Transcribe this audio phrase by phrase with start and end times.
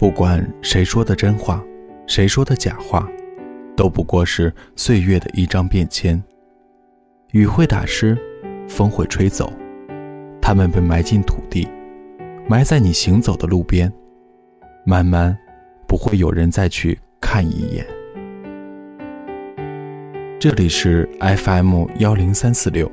[0.00, 1.62] 不管谁说的真话，
[2.06, 3.06] 谁说的假话，
[3.76, 6.18] 都不过是岁月的一张便签。
[7.32, 8.16] 雨会打湿，
[8.66, 9.52] 风会吹走，
[10.40, 11.68] 它们被埋进土地，
[12.48, 13.92] 埋在你行走的路边，
[14.86, 15.36] 慢慢，
[15.86, 17.84] 不会有人再去看一眼。
[20.38, 22.90] 这里是 FM 幺零三四六，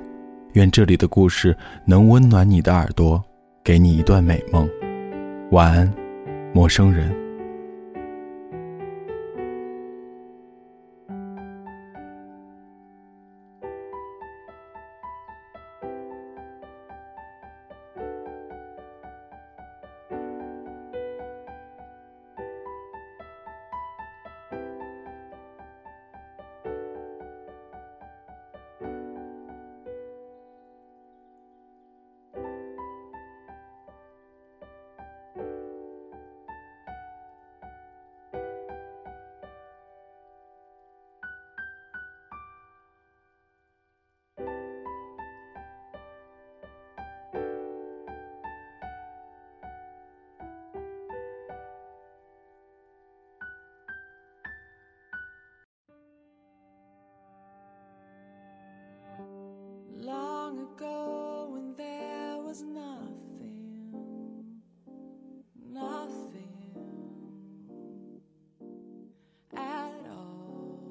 [0.56, 3.24] 愿这里的故事能温暖你的耳朵，
[3.64, 4.70] 给你一段美梦。
[5.52, 5.94] 晚安，
[6.58, 7.27] 陌生人。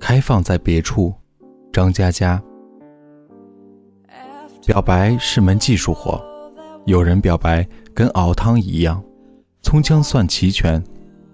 [0.08, 1.12] 开放在别处，
[1.72, 2.40] 张嘉佳。
[4.64, 6.24] 表白是门技术活，
[6.84, 9.02] 有人表白跟熬汤一样，
[9.62, 10.80] 葱姜蒜齐全，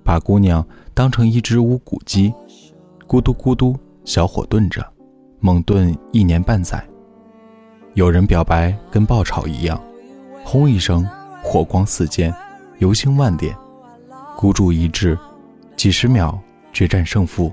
[0.02, 2.32] 把姑娘当成一只乌骨鸡，
[3.06, 4.82] 咕嘟咕嘟小火炖着，
[5.38, 6.82] 猛炖一年半载。
[7.92, 9.78] 有人表白跟爆炒一样，
[10.42, 11.06] 轰一声，
[11.42, 12.34] 火光四溅，
[12.78, 13.54] 油星万点，
[14.34, 15.18] 孤注一掷，
[15.76, 16.40] 几十秒
[16.72, 17.52] 决战胜负。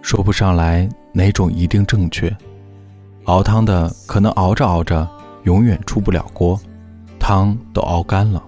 [0.00, 2.34] 说不上来哪种一定正确，
[3.24, 5.06] 熬汤的可能熬着熬着
[5.42, 6.58] 永远出不了锅，
[7.18, 8.42] 汤都熬干了；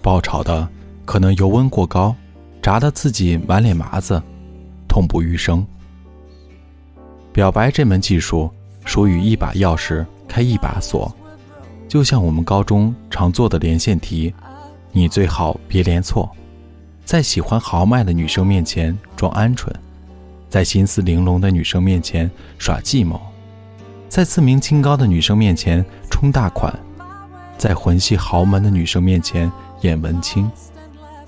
[0.00, 0.68] 爆炒的
[1.04, 2.14] 可能油温过高，
[2.60, 4.22] 炸得自己满脸麻子，
[4.86, 5.66] 痛不欲生。
[7.32, 8.48] 表白这门技术
[8.84, 11.12] 属于一把钥匙开一把锁，
[11.88, 14.32] 就像我们高中常做的连线题，
[14.92, 16.30] 你最好别连错，
[17.04, 19.66] 在喜欢豪迈的女生面前装鹌鹑。
[20.52, 23.18] 在心思玲珑的女生面前耍计谋，
[24.06, 26.78] 在自命清高的女生面前充大款，
[27.56, 30.50] 在魂系豪门的女生面前演文青，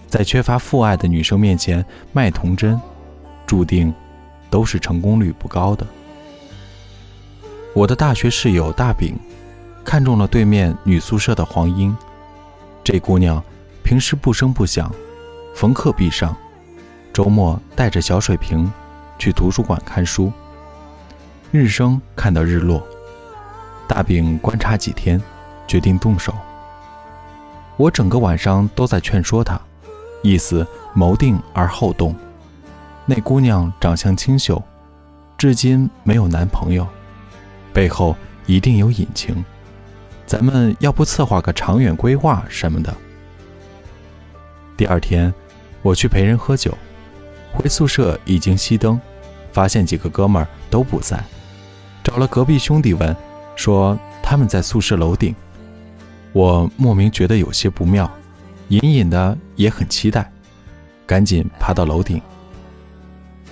[0.08, 2.78] 在缺乏父爱的女生面前卖童真，
[3.46, 3.90] 注定
[4.50, 5.86] 都是成功率不高的。
[7.72, 9.16] 我的大学室友大饼
[9.86, 11.96] 看中了对面女宿舍的黄英，
[12.84, 13.42] 这姑娘
[13.82, 14.94] 平时不声不响，
[15.54, 16.36] 逢课必上，
[17.10, 18.70] 周末带着小水瓶。
[19.18, 20.32] 去图书馆看书，
[21.50, 22.86] 日升看到日落。
[23.86, 25.20] 大饼观察几天，
[25.66, 26.34] 决定动手。
[27.76, 29.60] 我整个晚上都在劝说他，
[30.22, 32.14] 意思谋定而后动。
[33.04, 34.62] 那姑娘长相清秀，
[35.36, 36.86] 至今没有男朋友，
[37.72, 38.16] 背后
[38.46, 39.44] 一定有隐情。
[40.26, 42.94] 咱们要不策划个长远规划什么的？
[44.76, 45.32] 第二天，
[45.82, 46.72] 我去陪人喝酒。
[47.54, 49.00] 回宿舍已经熄灯，
[49.52, 51.22] 发现几个哥们都不在，
[52.02, 53.16] 找了隔壁兄弟问，
[53.54, 55.34] 说他们在宿舍楼顶。
[56.32, 58.10] 我莫名觉得有些不妙，
[58.68, 60.30] 隐隐的也很期待，
[61.06, 62.20] 赶紧爬到楼顶。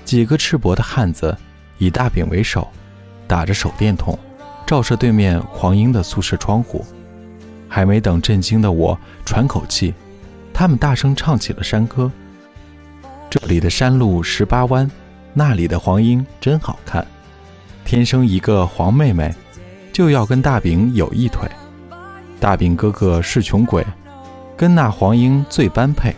[0.05, 1.35] 几个赤膊的汉子
[1.79, 2.69] 以大饼为首，
[3.29, 4.19] 打着手电筒，
[4.67, 6.85] 照射对面黄英的宿舍窗户。
[7.69, 9.95] 还没等震惊的我喘口气，
[10.53, 12.11] 他们大声唱起了山歌。
[13.33, 14.91] 这里的山路十八弯，
[15.33, 17.07] 那里的黄莺真好看。
[17.83, 19.35] 天生一个黄妹妹，
[19.91, 21.51] 就要跟大饼有一腿。
[22.39, 23.83] 大饼哥哥是穷鬼，
[24.55, 26.15] 跟那黄莺最般配。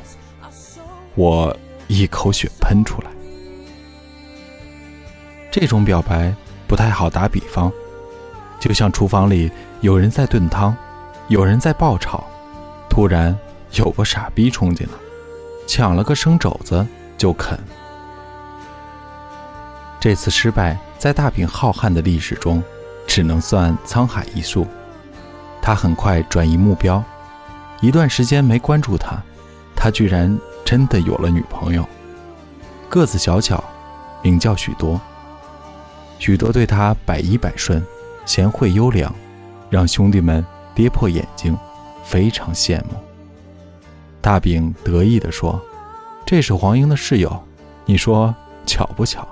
[1.14, 1.56] 我
[1.86, 3.10] 一口血喷出来。
[5.52, 6.34] 这种表白
[6.66, 7.70] 不太好打比方，
[8.58, 9.48] 就像厨房里
[9.82, 10.76] 有人在炖汤，
[11.28, 12.24] 有人在爆炒，
[12.90, 13.38] 突然
[13.74, 14.94] 有个傻逼冲进来，
[15.68, 16.84] 抢了个生肘子。
[17.24, 17.58] 就肯。
[19.98, 22.62] 这次失败在大饼浩瀚的历史中，
[23.06, 24.66] 只能算沧海一粟。
[25.62, 27.02] 他很快转移目标，
[27.80, 29.16] 一段时间没关注他，
[29.74, 31.88] 他居然真的有了女朋友，
[32.90, 33.64] 个子小巧，
[34.20, 35.00] 名叫许多。
[36.18, 37.82] 许多对他百依百顺，
[38.26, 39.10] 贤惠优良，
[39.70, 40.44] 让兄弟们
[40.74, 41.56] 跌破眼镜，
[42.04, 42.90] 非常羡慕。
[44.20, 45.58] 大饼得意地说
[46.26, 47.42] ：“这是黄英的室友，
[47.84, 48.34] 你说
[48.66, 49.26] 巧不巧？”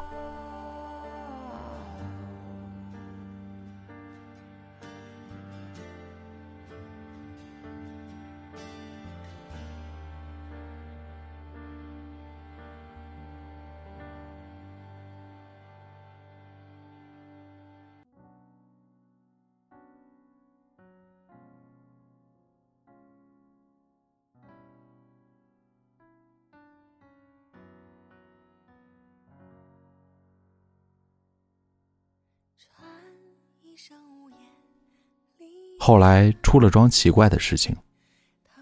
[35.93, 37.77] 后来出了桩奇怪的事情，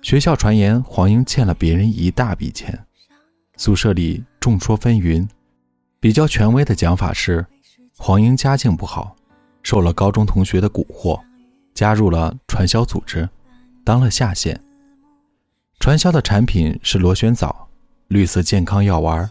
[0.02, 2.76] 学校传言黄英欠了别人一大笔钱，
[3.56, 5.28] 宿舍里众说纷纭。
[6.00, 7.46] 比较权威的讲法是，
[7.96, 9.14] 黄英家境不好，
[9.62, 11.20] 受了高中同学的蛊惑，
[11.72, 13.28] 加入了传销组织，
[13.84, 14.60] 当了下线。
[15.78, 17.68] 传销的产品是螺旋藻，
[18.08, 19.30] 绿色健康药丸。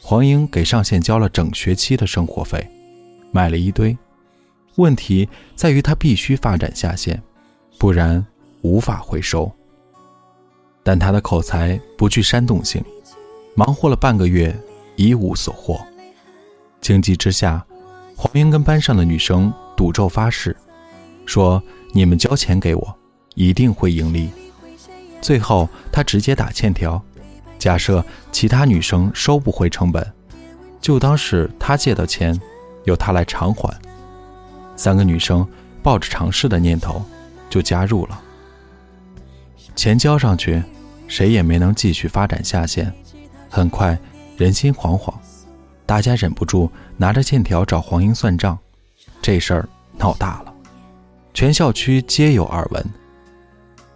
[0.00, 2.70] 黄英给上线交了整学期的生活费，
[3.32, 3.98] 买了一堆。
[4.76, 7.22] 问题在于他必须发展下线，
[7.78, 8.24] 不然
[8.62, 9.50] 无法回收。
[10.82, 12.82] 但他的口才不具煽动性，
[13.54, 14.56] 忙活了半个月
[14.96, 15.78] 一无所获。
[16.80, 17.64] 情急之下，
[18.16, 20.56] 黄英跟班上的女生赌咒发誓，
[21.26, 21.62] 说
[21.92, 22.96] ：“你们交钱给我，
[23.34, 24.30] 一定会盈利。”
[25.20, 27.02] 最后他直接打欠条，
[27.58, 28.02] 假设
[28.32, 30.10] 其他女生收不回成本，
[30.80, 32.40] 就当是他借的钱，
[32.84, 33.78] 由他来偿还。
[34.80, 35.46] 三个女生
[35.82, 37.04] 抱着尝试的念头，
[37.50, 38.18] 就加入了。
[39.76, 40.62] 钱交上去，
[41.06, 42.90] 谁也没能继续发展下线。
[43.50, 43.98] 很快，
[44.38, 45.12] 人心惶惶，
[45.84, 48.58] 大家忍不住拿着欠条找黄英算账。
[49.20, 49.68] 这事儿
[49.98, 50.54] 闹大了，
[51.34, 52.82] 全校区皆有耳闻。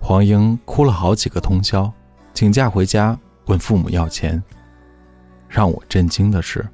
[0.02, 1.90] 黄英哭了好几个通宵，
[2.34, 4.42] 请假回家问父母要钱。
[5.48, 6.68] 让我震惊的是，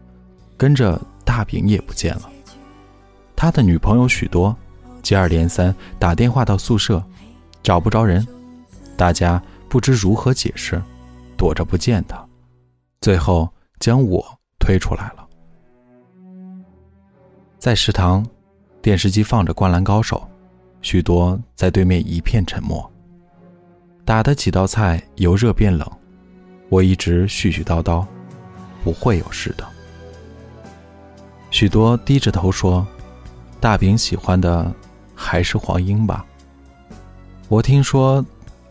[0.57, 2.29] 跟着大饼也不见了。
[3.41, 4.55] 他的女朋友许多，
[5.03, 7.03] 接二连三打电话到宿舍，
[7.63, 8.29] 找不着人，
[8.99, 10.79] 大家不知如何解释，
[11.39, 12.23] 躲着不见他，
[13.01, 13.49] 最后
[13.79, 14.23] 将我
[14.59, 15.27] 推出来了。
[17.59, 18.27] 在食堂，
[18.83, 20.19] 电视机放着《灌篮高手》，
[20.83, 22.93] 许多在对面一片沉默。
[24.05, 25.91] 打的几道菜由热变冷，
[26.69, 28.07] 我一直絮絮叨叨，
[28.85, 29.67] 不会有事的。
[31.51, 32.87] 许多低着头说。
[33.61, 34.75] 大饼喜欢的
[35.15, 36.25] 还是黄英吧？
[37.49, 38.25] 我听说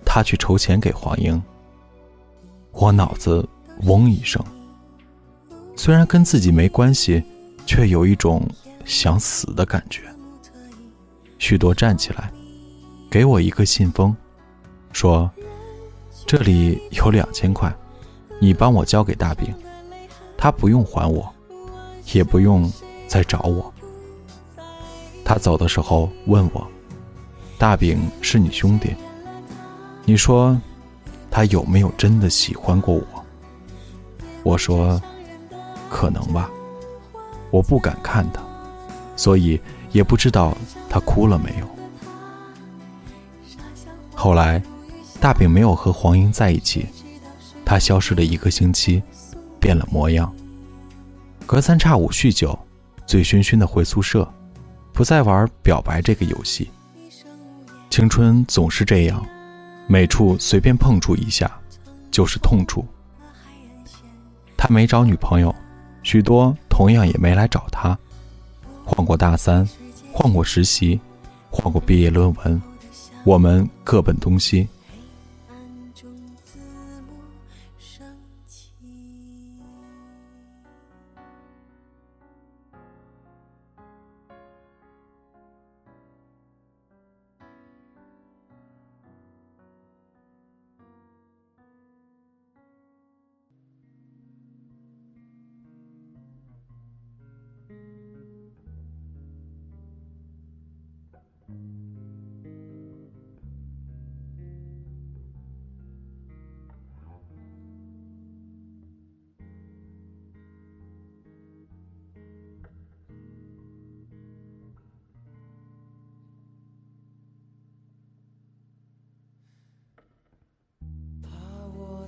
[0.03, 1.41] 他去筹钱给黄英，
[2.71, 3.47] 我脑子
[3.83, 4.43] 嗡一声。
[5.75, 7.23] 虽然跟自己没关系，
[7.67, 8.45] 却有一种
[8.83, 10.01] 想死的感觉。
[11.37, 12.31] 许多站起来，
[13.11, 14.13] 给我一个信封，
[14.91, 15.29] 说
[16.25, 17.73] ：“这里有两千块，
[18.41, 19.53] 你帮我交给大饼，
[20.35, 21.31] 他不用还我，
[22.11, 22.69] 也不用
[23.07, 23.71] 再找我。”
[25.29, 26.67] 他走的时候问我
[27.59, 28.95] ：“大饼是你兄弟，
[30.03, 30.59] 你说
[31.29, 33.05] 他有没有真的喜欢过我？”
[34.41, 34.99] 我说
[35.87, 36.49] ：“可能吧，
[37.51, 38.41] 我不敢看他，
[39.15, 40.57] 所以也不知道
[40.89, 41.67] 他哭了没有。”
[44.15, 44.59] 后来，
[45.21, 46.87] 大饼没有和黄英在一起，
[47.63, 49.03] 他消失了一个星期，
[49.59, 50.33] 变了模样，
[51.45, 52.57] 隔三差五酗酒，
[53.05, 54.27] 醉醺醺的回宿舍。
[54.99, 56.69] 不再玩表白这个游戏。
[57.89, 59.25] 青春总是这样，
[59.87, 61.49] 每处随便碰触一下，
[62.11, 62.85] 就是痛处。
[64.57, 65.55] 他没找女朋友，
[66.03, 67.97] 许多同样也没来找他。
[68.83, 69.65] 换过大三，
[70.11, 70.99] 换过实习，
[71.49, 72.61] 换过毕业论文，
[73.23, 74.67] 我们各奔东西。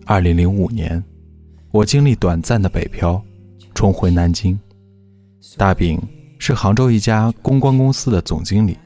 [0.07, 1.01] 二零零五年，
[1.71, 3.23] 我经历短暂的北漂，
[3.73, 4.59] 重回南京。
[5.57, 6.01] 大饼
[6.39, 8.77] 是杭州一家公关公司的总经理，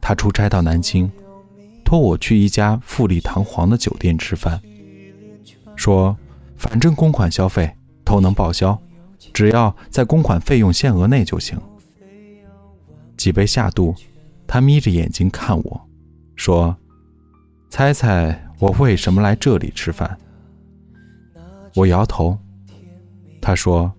[0.00, 1.10] 他出差到南京，
[1.84, 4.60] 托我去一家富丽堂皇的酒店吃饭。
[5.74, 6.16] 说
[6.56, 7.70] 反正公款消费
[8.04, 8.78] 都能报销，
[9.32, 11.58] 只要在公款费用限额内就行。
[13.16, 13.94] 几杯下肚，
[14.46, 15.88] 他眯着眼睛看我，
[16.36, 16.76] 说
[17.68, 20.16] ：“猜猜我为什么来这里吃饭？”
[21.74, 22.38] 我摇头。
[23.42, 23.92] 他说：“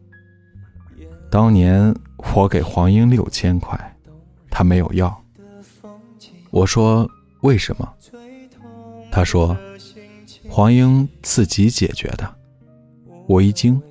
[1.29, 1.93] 当年
[2.35, 3.79] 我给黄英六千块，
[4.49, 5.15] 他没有要。”
[6.51, 7.09] 我说
[7.41, 7.87] ：“为什么？”
[9.11, 9.55] 他说
[10.49, 12.35] ：“黄英自己解决的。”
[13.27, 13.81] 我一惊，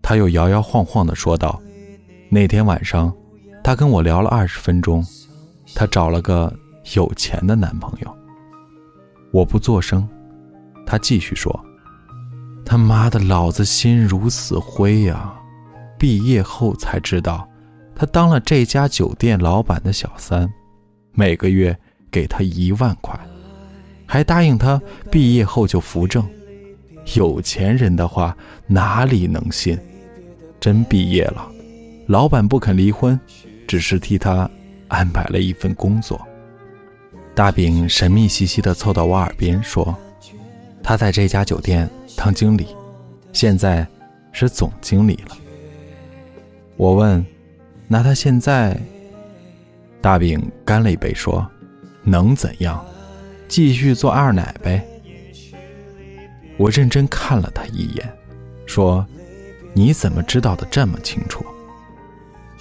[0.00, 1.60] 他又摇摇晃晃地说道
[2.30, 3.12] ：“那天晚上。”
[3.64, 5.06] 他跟我聊了二十分钟，
[5.72, 6.52] 他找了个
[6.96, 8.16] 有钱的男朋友。
[9.30, 10.08] 我不作声，
[10.84, 11.64] 他继续说
[12.66, 15.32] ：“他妈的，老子心如死灰呀！
[16.02, 17.48] 毕业后才知道，
[17.94, 20.52] 他当了这家酒店老板的小三，
[21.12, 21.78] 每个月
[22.10, 23.16] 给他一万块，
[24.04, 24.82] 还答应他
[25.12, 26.28] 毕业后就扶正。
[27.14, 29.78] 有钱人的话哪里能信？
[30.58, 31.48] 真毕业了，
[32.08, 33.16] 老板不肯离婚。”
[33.68, 34.50] 只是替他
[34.88, 36.20] 安排了一份工作。
[37.32, 39.96] 大饼神秘兮兮地凑到我耳边说
[40.82, 42.66] ：“他在这家酒店当经理，
[43.32, 43.86] 现在
[44.32, 45.36] 是总经理了。”
[46.82, 47.24] 我问
[47.86, 48.76] ：“那他现在？”
[50.02, 51.48] 大饼干了一杯说
[52.02, 52.84] ：“能怎样？
[53.46, 54.84] 继续做二奶呗。”
[56.58, 58.12] 我认真看了他一眼，
[58.66, 59.06] 说
[59.72, 61.46] ：“你怎么知道的这么清楚？”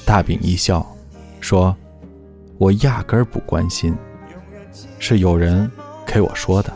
[0.05, 0.85] 大饼一笑。
[1.39, 1.75] 说
[2.59, 3.91] ：“我压根儿不关心，
[4.99, 5.67] 是有人
[6.05, 6.71] 给我说的。”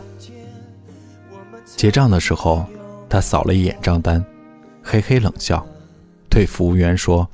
[1.64, 2.66] 结账的时候，
[3.08, 4.24] 他扫了一眼账单，
[4.82, 5.64] 嘿嘿冷笑，
[6.28, 7.28] 对服务员说：“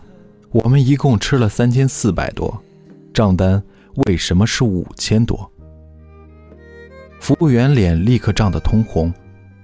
[0.50, 2.62] 我们一共吃了三千四百多，
[3.12, 3.62] 账单
[4.06, 5.50] 为什么是五千多？”
[7.20, 9.12] 服务员脸立刻涨得通红，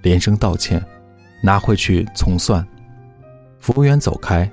[0.01, 0.83] 连声道歉，
[1.41, 2.65] 拿回去重算。
[3.59, 4.49] 服务员走开，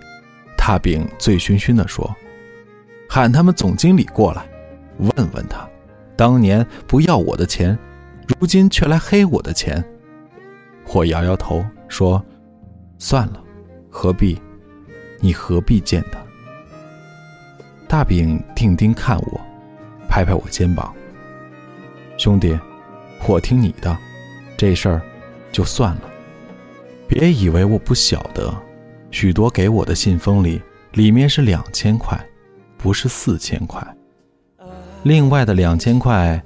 [0.57, 2.15] 大饼醉醺醺地说。
[3.09, 4.45] 喊他们总经理过来，
[4.99, 5.69] 问问他，
[6.17, 7.79] 当年不要我的钱，
[8.27, 9.83] 如今却来黑我的钱。
[10.93, 12.23] 我摇摇头说
[12.99, 13.41] ：“算了，
[13.89, 14.37] 何必？
[15.21, 16.19] 你何必见他？”
[17.89, 19.41] 大饼定定看我，
[20.09, 20.95] 拍拍我肩膀
[22.19, 22.59] ：“兄弟，
[23.27, 23.97] 我听你的，
[24.57, 25.03] 这事儿
[25.53, 26.03] 就算了。
[27.09, 28.55] 别以为我不晓得，
[29.11, 30.61] 许多给我的信封里，
[30.93, 32.19] 里面是两千块。”
[32.79, 33.83] 不是四千块，
[35.03, 36.41] 另外的两千块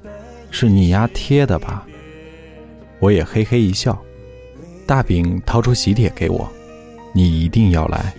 [0.51, 1.85] 是你丫贴的吧？
[2.99, 4.01] 我也嘿嘿一笑。
[4.87, 6.51] 大饼掏出喜帖给我，
[7.13, 8.15] 你一定要来。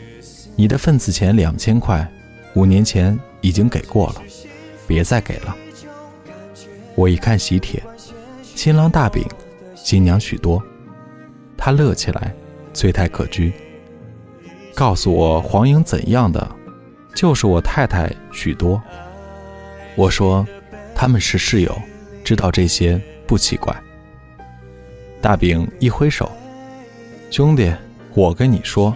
[0.62, 2.08] 你的份子钱两千块，
[2.54, 4.22] 五年前已经给过了，
[4.86, 5.56] 别再给了。
[6.94, 7.82] 我一看喜帖，
[8.44, 9.26] 新郎大饼，
[9.74, 10.62] 新娘许多，
[11.58, 12.32] 他乐起来，
[12.74, 13.52] 醉态可掬。
[14.76, 16.48] 告诉我黄英怎样的？
[17.16, 18.80] 就是我太太许多。
[19.96, 20.46] 我说，
[20.94, 21.76] 他们是室友，
[22.24, 23.76] 知道这些不奇怪。
[25.22, 26.32] 大饼一挥手，
[27.32, 27.74] 兄弟，
[28.14, 28.96] 我跟你说，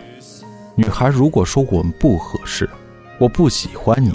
[0.76, 2.70] 女孩如果说我们不合适，
[3.18, 4.14] 我不喜欢你，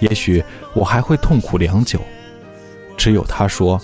[0.00, 2.00] 也许我还会痛苦良久。
[2.96, 3.80] 只有她说，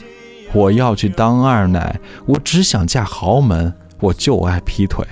[0.53, 5.07] 我要去当二奶，我只想嫁豪门，我就爱劈腿，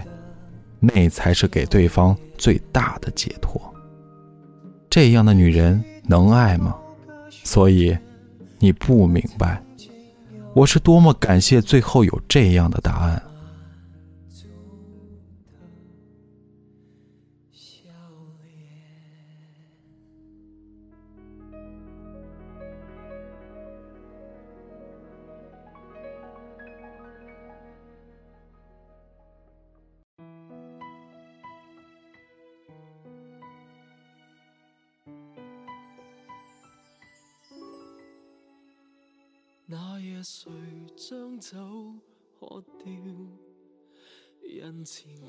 [0.81, 3.61] 那才是给对方最大的解脱。
[4.89, 6.75] 这样的女人能爱吗？
[7.45, 7.97] 所以，
[8.59, 9.63] 你不明白，
[10.55, 13.23] 我是多么感谢最后有这样的答案。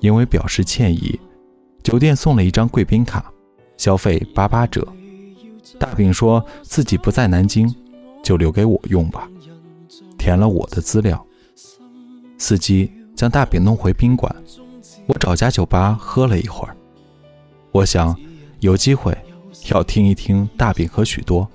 [0.00, 1.18] 因为表示歉意，
[1.82, 3.32] 酒店送了一张贵宾卡，
[3.76, 4.86] 消费八八折。
[5.78, 7.72] 大饼说自己不在南京，
[8.22, 9.28] 就留给我用吧，
[10.18, 11.24] 填了我的资料。
[12.38, 14.34] 司机将大饼弄回宾馆，
[15.06, 16.76] 我找家酒吧喝了一会儿。
[17.70, 18.16] 我想
[18.60, 19.16] 有机会
[19.70, 21.48] 要听一听大饼和许多。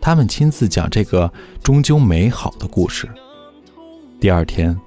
[0.00, 1.32] 他们亲自讲这个
[1.62, 3.08] 终究美好的故事。
[4.20, 4.78] 第二天，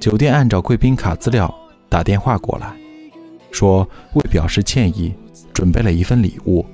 [0.00, 1.52] 酒店按照贵宾卡资料
[1.88, 2.74] 打电话过来，
[3.50, 5.12] 说为表示歉意，
[5.52, 6.64] 准备了一份礼物。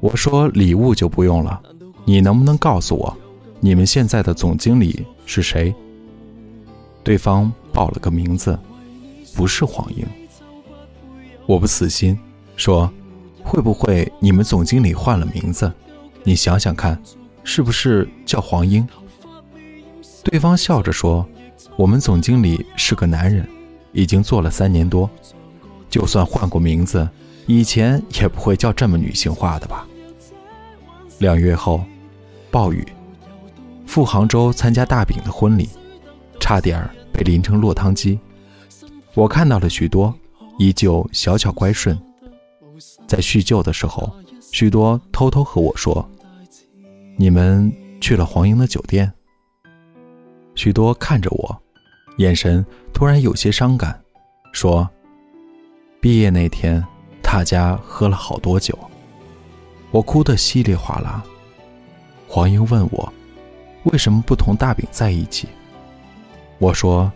[0.00, 1.60] 我说礼物就不用了，
[2.04, 3.14] 你能不能告诉我，
[3.60, 5.74] 你们现在的总经理是谁？
[7.02, 8.58] 对方报了个名字，
[9.34, 10.06] 不是黄英。
[11.46, 12.18] 我不死心，
[12.56, 12.90] 说
[13.42, 15.70] 会不会你们总经理换了名字？
[16.22, 16.98] 你想想看，
[17.42, 18.86] 是不是叫黄英？
[20.24, 21.24] 对方笑着说
[21.76, 23.46] ：“我们总经理是个男人，
[23.92, 25.08] 已经做了三年多，
[25.88, 27.08] 就算换过名字，
[27.46, 29.86] 以前也不会叫这么女性化的吧。”
[31.20, 31.84] 两月后，
[32.50, 32.84] 暴雨，
[33.86, 35.68] 赴杭州参加大饼的婚礼，
[36.40, 38.18] 差点被淋成落汤鸡。
[39.14, 40.12] 我看到了许多，
[40.58, 41.96] 依旧小巧乖顺。
[43.06, 44.10] 在叙旧的时候，
[44.50, 46.08] 许多偷偷和我说
[47.16, 49.12] ：“你们去了黄英的酒店。”
[50.54, 51.62] 许多看着我，
[52.18, 54.00] 眼神突然有些伤感，
[54.52, 54.88] 说
[56.00, 56.82] ：“毕业那天，
[57.20, 58.78] 大家喝了好多酒，
[59.90, 61.22] 我哭得稀里哗啦。”
[62.28, 63.12] 黄英问我
[63.84, 65.48] ：“为什么不同大饼在一起？”
[66.58, 67.10] 我说：“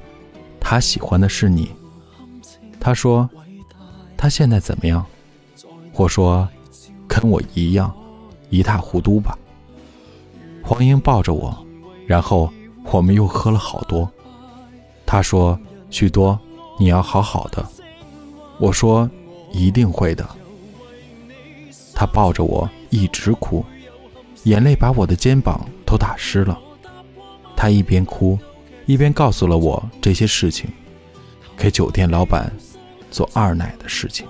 [0.61, 1.71] 他喜欢的是你。”
[2.81, 3.29] 他说
[4.19, 5.05] ：“他现在怎么样？”
[5.95, 6.49] 我说
[7.07, 7.95] ：“跟我一样，
[8.51, 9.39] 一塌糊涂吧。”
[10.63, 11.57] 黄英抱着我，
[12.05, 12.53] 然后。
[12.91, 14.11] 我们又喝了好多。
[15.05, 15.59] 他说
[15.91, 16.39] ：“许多，
[16.79, 17.65] 你要好好的。”
[18.59, 19.09] 我说
[19.53, 20.29] ：“一定会的。”
[21.95, 23.65] 他抱着我一直哭，
[24.45, 26.59] 眼泪把我的肩膀都打湿了。
[27.57, 28.39] 他一边哭，
[28.87, 30.71] 一边告诉了我这些事情，
[31.57, 32.53] 给酒店老板
[33.11, 34.27] 做二奶的事情。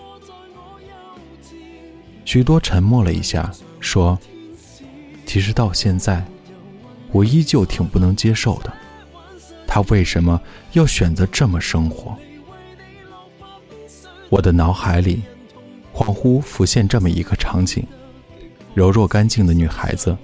[2.25, 4.19] 许多沉默了一下，说
[5.27, 6.25] ：“其实到现在。”
[7.13, 8.73] 我依旧挺不能接受的，
[9.67, 10.41] 他为什么
[10.73, 12.17] 要选择这么生活？
[14.29, 15.23] 我的脑海里
[15.95, 17.87] 恍惚浮现这么一个场景：
[18.75, 20.17] 柔弱干净的女孩子，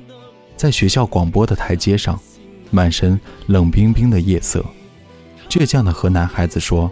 [0.57, 2.20] 在学校广播的台阶上，
[2.70, 4.64] 满身冷冰冰的夜色，
[5.49, 6.90] 倔强地和男孩子说：“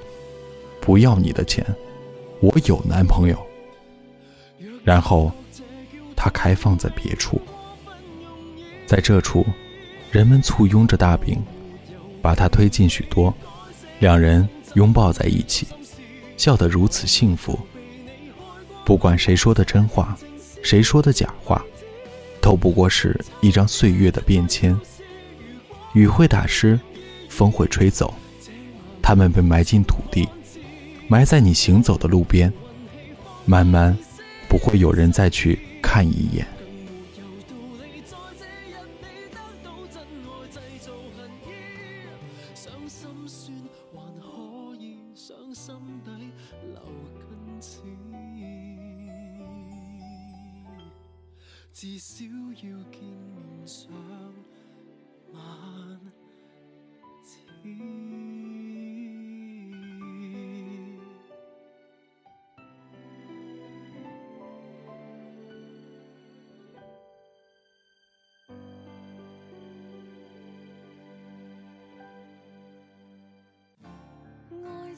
[0.80, 1.64] 不要你的钱，
[2.40, 3.38] 我有男朋友。”
[4.82, 5.30] 然后，
[6.16, 7.40] 他开放在别处，
[8.86, 9.44] 在这处。
[10.12, 11.42] 人们簇拥着大饼，
[12.20, 13.32] 把他推进许多，
[13.98, 15.66] 两人拥抱在一起，
[16.36, 17.58] 笑得如此幸福。
[18.84, 20.14] 不管谁说的真话，
[20.62, 21.64] 谁说的假话，
[22.42, 24.78] 都不过是一张岁月的便签。
[25.94, 26.78] 雨会打湿，
[27.30, 28.12] 风会吹走，
[29.00, 30.28] 他们被埋进土地，
[31.08, 32.52] 埋在你行走的路边，
[33.46, 33.96] 慢慢，
[34.46, 36.46] 不会有人再去看一眼。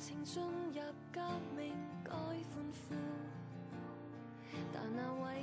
[0.07, 1.19] 情进入革
[1.57, 1.73] 命，
[2.05, 2.37] 该欢
[2.91, 2.95] 呼，
[4.71, 5.43] 但那位。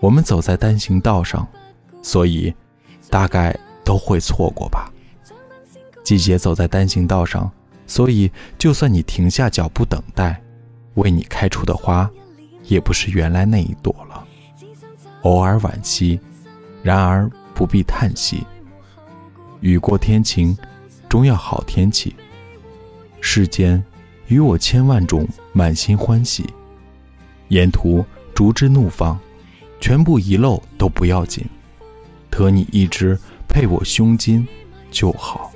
[0.00, 1.46] 我们走在单行道上，
[2.02, 2.52] 所以
[3.08, 4.92] 大概都会错过吧。
[6.02, 7.48] 季节走在单行道上，
[7.86, 10.42] 所以就算你停下脚步等待，
[10.94, 12.10] 为你开出的花，
[12.64, 14.07] 也不是原来那一朵了。
[15.22, 16.20] 偶尔惋惜，
[16.82, 18.46] 然而不必叹息。
[19.60, 20.56] 雨过天晴。
[21.08, 22.14] 终要好天气。
[23.22, 23.82] 世间
[24.26, 26.44] 与我千万种满心欢喜，
[27.48, 28.04] 沿途
[28.34, 29.18] 竹枝怒放，
[29.80, 31.42] 全部遗漏都不要紧，
[32.28, 34.46] 得你一只配我胸襟
[34.90, 35.50] 就好。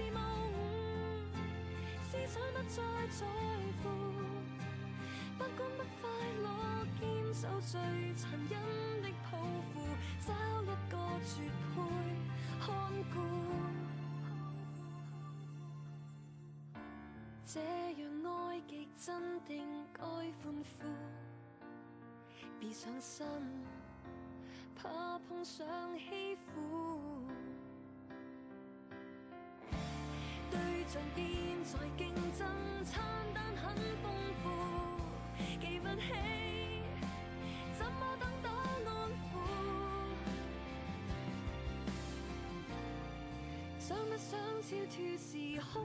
[17.52, 19.62] 这样爱极真定
[19.92, 20.88] 该欢呼，
[22.58, 23.26] 别上心，
[24.74, 25.66] 怕碰上
[25.98, 27.26] 欺负。
[30.50, 31.26] 对象变
[31.62, 32.48] 在竞争，
[32.86, 33.02] 餐
[33.34, 34.10] 单很丰
[34.42, 34.48] 富，
[35.60, 36.08] 记不起
[37.78, 39.30] 怎么等到安抚。
[43.78, 45.84] 想不想超脱时空？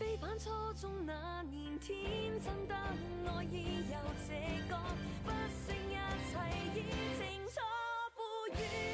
[0.00, 0.48] 非反初
[0.80, 4.32] 中那年天真得爱意有这
[4.66, 4.74] 个，
[5.22, 5.94] 不惜一
[6.30, 6.32] 切
[6.74, 6.78] 已
[7.18, 7.60] 清楚
[8.14, 8.89] 赋予。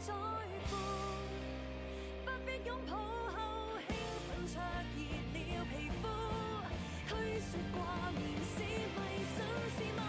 [0.00, 0.76] 再乎，
[2.24, 3.36] 不必拥抱后
[3.86, 3.94] 兴
[4.28, 4.56] 奋灼
[4.96, 4.98] 热
[5.36, 6.02] 了皮肤，
[7.06, 7.78] 虚说挂
[8.12, 8.18] 念
[8.56, 8.96] 是迷
[9.36, 9.38] 信
[9.76, 10.00] 是梦。